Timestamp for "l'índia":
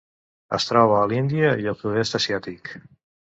1.11-1.51